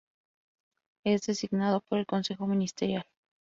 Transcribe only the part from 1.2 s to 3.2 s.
designado por el Consejo Ministerial.